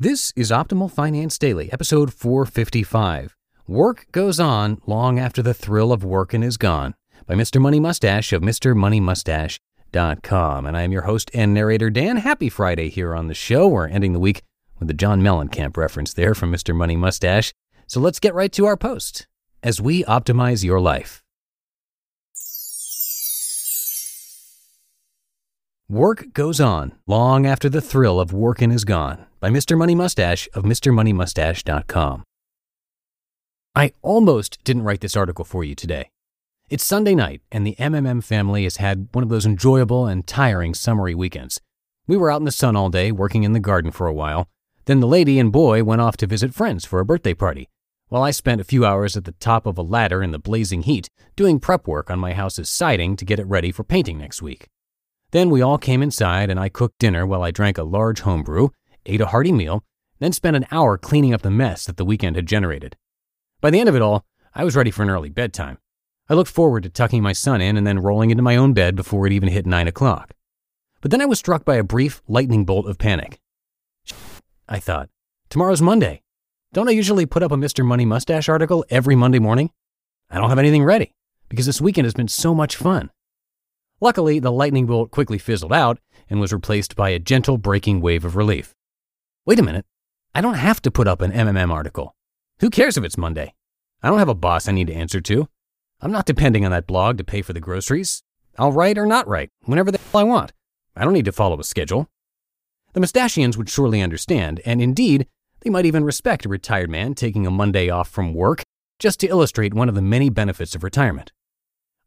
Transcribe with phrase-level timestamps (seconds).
[0.00, 3.34] This is Optimal Finance Daily, episode 455.
[3.66, 6.94] Work goes on long after the thrill of working is gone
[7.26, 7.60] by Mr.
[7.60, 10.66] Money Mustache of MrMoneyMustache.com.
[10.66, 12.18] And I am your host and narrator, Dan.
[12.18, 13.66] Happy Friday here on the show.
[13.66, 14.42] We're ending the week
[14.78, 16.76] with the John Mellencamp reference there from Mr.
[16.76, 17.52] Money Mustache.
[17.88, 19.26] So let's get right to our post
[19.64, 21.24] as we optimize your life.
[25.90, 29.74] Work goes on long after the thrill of working is gone by Mr.
[29.74, 32.24] Money Mustache of MrMoneyMustache.com.
[33.74, 36.10] I almost didn't write this article for you today.
[36.68, 40.74] It's Sunday night, and the MMM family has had one of those enjoyable and tiring
[40.74, 41.58] summery weekends.
[42.06, 44.46] We were out in the sun all day, working in the garden for a while.
[44.84, 47.70] Then the lady and boy went off to visit friends for a birthday party,
[48.08, 50.82] while I spent a few hours at the top of a ladder in the blazing
[50.82, 54.42] heat doing prep work on my house's siding to get it ready for painting next
[54.42, 54.68] week.
[55.30, 58.68] Then we all came inside and I cooked dinner while I drank a large homebrew,
[59.04, 59.84] ate a hearty meal,
[60.20, 62.96] then spent an hour cleaning up the mess that the weekend had generated.
[63.60, 65.78] By the end of it all, I was ready for an early bedtime.
[66.28, 68.96] I looked forward to tucking my son in and then rolling into my own bed
[68.96, 70.34] before it even hit 9 o'clock.
[71.00, 73.40] But then I was struck by a brief lightning bolt of panic.
[74.68, 75.10] I thought,
[75.48, 76.22] tomorrow's Monday.
[76.72, 77.84] Don't I usually put up a Mr.
[77.84, 79.70] Money Mustache article every Monday morning?
[80.30, 81.14] I don't have anything ready
[81.48, 83.10] because this weekend has been so much fun.
[84.00, 85.98] Luckily, the lightning bolt quickly fizzled out
[86.30, 88.74] and was replaced by a gentle breaking wave of relief.
[89.44, 89.86] Wait a minute.
[90.34, 92.14] I don't have to put up an MMM article.
[92.60, 93.54] Who cares if it's Monday?
[94.02, 95.48] I don't have a boss I need to answer to.
[96.00, 98.22] I'm not depending on that blog to pay for the groceries.
[98.56, 100.52] I'll write or not write, whenever the hell I want.
[100.94, 102.08] I don't need to follow a schedule.
[102.92, 105.26] The mustachians would surely understand, and indeed,
[105.60, 108.62] they might even respect a retired man taking a Monday off from work
[108.98, 111.32] just to illustrate one of the many benefits of retirement.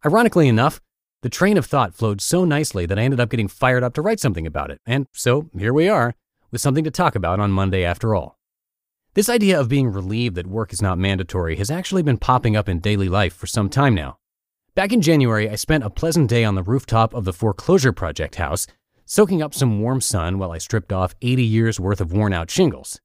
[0.06, 0.81] Ironically enough,
[1.22, 4.02] the train of thought flowed so nicely that I ended up getting fired up to
[4.02, 4.80] write something about it.
[4.86, 6.16] And so here we are,
[6.52, 8.38] with something to talk about on Monday after all.
[9.14, 12.68] This idea of being relieved that work is not mandatory has actually been popping up
[12.68, 14.18] in daily life for some time now.
[14.74, 18.36] Back in January, I spent a pleasant day on the rooftop of the Foreclosure Project
[18.36, 18.68] house,
[19.06, 22.50] soaking up some warm sun while I stripped off 80 years worth of worn out
[22.50, 23.02] shingles.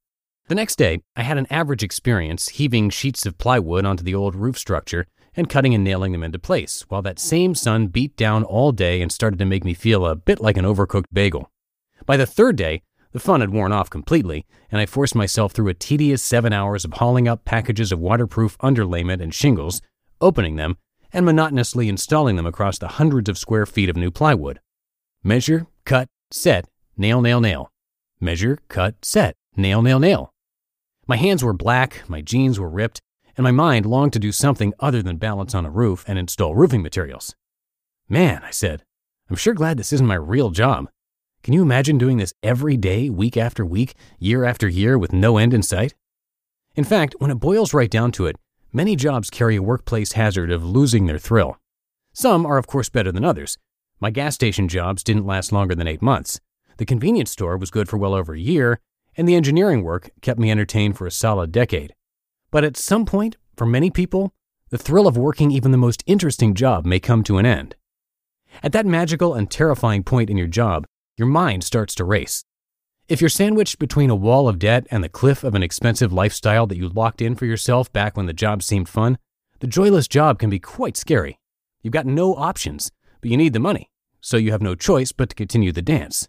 [0.49, 4.37] The next day, I had an average experience heaving sheets of plywood onto the old
[4.37, 8.43] roof structure and cutting and nailing them into place, while that same sun beat down
[8.43, 11.51] all day and started to make me feel a bit like an overcooked bagel.
[12.07, 12.83] By the third day,
[13.13, 16.85] the fun had worn off completely, and I forced myself through a tedious seven hours
[16.85, 19.81] of hauling up packages of waterproof underlayment and shingles,
[20.21, 20.77] opening them,
[21.13, 24.61] and monotonously installing them across the hundreds of square feet of new plywood.
[25.23, 27.71] Measure, cut, set, nail, nail, nail.
[28.21, 30.33] Measure, cut, set, nail, nail, nail.
[31.07, 33.01] My hands were black, my jeans were ripped,
[33.37, 36.55] and my mind longed to do something other than balance on a roof and install
[36.55, 37.35] roofing materials.
[38.09, 38.83] Man, I said,
[39.29, 40.89] I'm sure glad this isn't my real job.
[41.43, 45.39] Can you imagine doing this every day, week after week, year after year, with no
[45.39, 45.95] end in sight?
[46.75, 48.37] In fact, when it boils right down to it,
[48.73, 51.57] many jobs carry a workplace hazard of losing their thrill.
[52.13, 53.59] Some are, of course, better than others.
[54.01, 56.41] My gas station jobs didn't last longer than eight months.
[56.77, 58.79] The convenience store was good for well over a year,
[59.17, 61.95] and the engineering work kept me entertained for a solid decade.
[62.57, 64.33] But at some point, for many people,
[64.71, 67.77] the thrill of working even the most interesting job may come to an end.
[68.63, 70.87] At that magical and terrifying point in your job,
[71.19, 72.47] your mind starts to race.
[73.09, 76.67] If you're sandwiched between a wall of debt and the cliff of an expensive lifestyle
[76.69, 79.19] that you locked in for yourself back when the job seemed fun,
[79.61, 81.39] the joyless job can be quite scary.
[81.83, 82.91] You've got no options,
[83.21, 83.91] but you need the money,
[84.23, 86.27] so you have no choice but to continue the dance.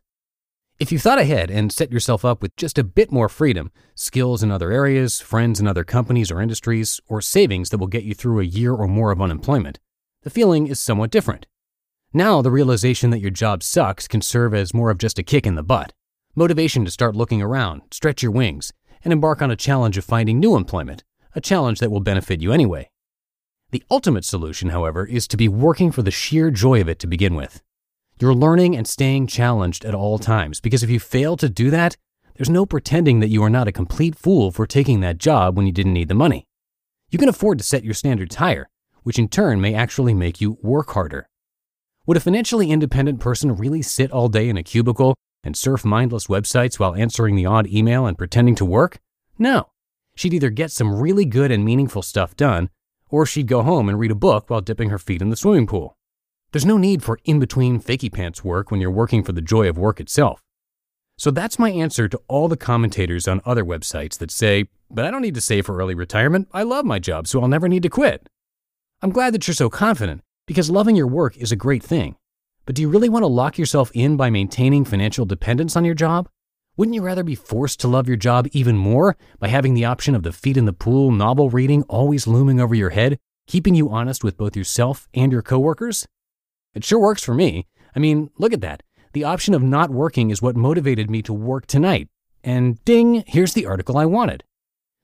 [0.79, 4.43] If you thought ahead and set yourself up with just a bit more freedom, skills
[4.43, 8.13] in other areas, friends in other companies or industries, or savings that will get you
[8.13, 9.79] through a year or more of unemployment,
[10.21, 11.47] the feeling is somewhat different.
[12.13, 15.47] Now, the realization that your job sucks can serve as more of just a kick
[15.47, 15.93] in the butt,
[16.35, 18.71] motivation to start looking around, stretch your wings,
[19.03, 22.53] and embark on a challenge of finding new employment, a challenge that will benefit you
[22.53, 22.87] anyway.
[23.71, 27.07] The ultimate solution, however, is to be working for the sheer joy of it to
[27.07, 27.63] begin with.
[28.19, 31.95] You're learning and staying challenged at all times because if you fail to do that,
[32.35, 35.67] there's no pretending that you are not a complete fool for taking that job when
[35.67, 36.45] you didn't need the money.
[37.11, 38.69] You can afford to set your standards higher,
[39.03, 41.29] which in turn may actually make you work harder.
[42.07, 46.25] Would a financially independent person really sit all day in a cubicle and surf mindless
[46.25, 48.97] websites while answering the odd email and pretending to work?
[49.37, 49.69] No.
[50.15, 52.69] She'd either get some really good and meaningful stuff done,
[53.09, 55.67] or she'd go home and read a book while dipping her feet in the swimming
[55.67, 55.96] pool.
[56.57, 59.69] There's no need for in between fakey pants work when you're working for the joy
[59.69, 60.41] of work itself.
[61.15, 65.11] So that's my answer to all the commentators on other websites that say, but I
[65.11, 66.47] don't need to save for early retirement.
[66.51, 68.27] I love my job, so I'll never need to quit.
[69.03, 72.15] I'm glad that you're so confident because loving your work is a great thing.
[72.65, 75.93] But do you really want to lock yourself in by maintaining financial dependence on your
[75.93, 76.27] job?
[76.75, 80.15] Wouldn't you rather be forced to love your job even more by having the option
[80.15, 83.91] of the feet in the pool novel reading always looming over your head, keeping you
[83.91, 86.07] honest with both yourself and your coworkers?
[86.77, 87.65] It sure works for me.
[87.95, 88.83] I mean, look at that.
[89.13, 92.07] The option of not working is what motivated me to work tonight.
[92.43, 94.43] And ding, here's the article I wanted.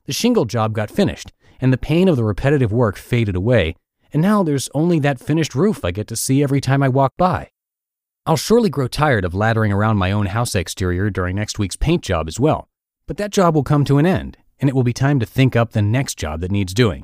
[0.06, 3.75] The shingle job got finished, and the pain of the repetitive work faded away,
[4.14, 7.14] and now there's only that finished roof I get to see every time I walk
[7.18, 7.50] by.
[8.28, 12.04] I'll surely grow tired of laddering around my own house exterior during next week's paint
[12.04, 12.69] job as well,
[13.08, 15.56] but that job will come to an end, and it will be time to think
[15.56, 17.04] up the next job that needs doing.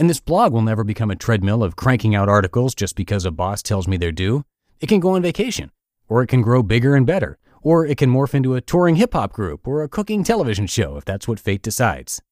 [0.00, 3.30] And this blog will never become a treadmill of cranking out articles just because a
[3.30, 4.46] boss tells me they're due.
[4.80, 5.72] It can go on vacation,
[6.08, 9.12] or it can grow bigger and better, or it can morph into a touring hip
[9.12, 12.22] hop group or a cooking television show if that's what fate decides.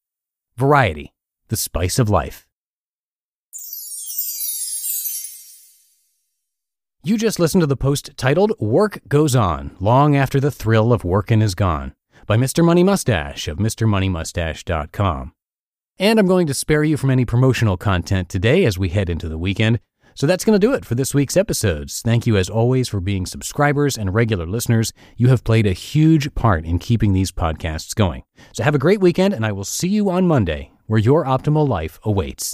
[0.57, 1.13] Variety,
[1.49, 2.47] the spice of life.
[7.05, 11.05] You just listened to the post titled Work Goes On Long After the Thrill of
[11.05, 11.95] Workin' Is Gone
[12.27, 12.65] by Mr.
[12.65, 15.35] Money Mustache of MrMoneyMustache.com.
[16.01, 19.29] And I'm going to spare you from any promotional content today as we head into
[19.29, 19.81] the weekend.
[20.15, 22.03] So that's going to do it for this week's episodes.
[22.03, 24.93] Thank you as always for being subscribers and regular listeners.
[25.17, 28.23] You have played a huge part in keeping these podcasts going.
[28.53, 31.67] So have a great weekend, and I will see you on Monday where your optimal
[31.69, 32.47] life awaits.